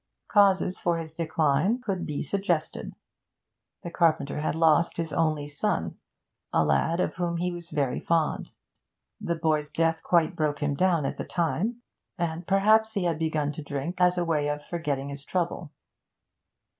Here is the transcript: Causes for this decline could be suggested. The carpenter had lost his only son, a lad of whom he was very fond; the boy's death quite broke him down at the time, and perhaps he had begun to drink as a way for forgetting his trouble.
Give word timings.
Causes 0.29 0.79
for 0.79 0.99
this 0.99 1.13
decline 1.13 1.79
could 1.79 2.07
be 2.07 2.23
suggested. 2.23 2.95
The 3.83 3.91
carpenter 3.91 4.39
had 4.39 4.55
lost 4.55 4.97
his 4.97 5.13
only 5.13 5.47
son, 5.47 5.99
a 6.51 6.63
lad 6.65 6.99
of 6.99 7.17
whom 7.17 7.37
he 7.37 7.51
was 7.51 7.69
very 7.69 7.99
fond; 7.99 8.49
the 9.19 9.35
boy's 9.35 9.69
death 9.69 10.01
quite 10.01 10.35
broke 10.35 10.57
him 10.57 10.73
down 10.73 11.05
at 11.05 11.17
the 11.17 11.23
time, 11.23 11.83
and 12.17 12.47
perhaps 12.47 12.93
he 12.95 13.03
had 13.03 13.19
begun 13.19 13.51
to 13.51 13.61
drink 13.61 14.01
as 14.01 14.17
a 14.17 14.25
way 14.25 14.47
for 14.57 14.65
forgetting 14.65 15.09
his 15.09 15.23
trouble. 15.23 15.71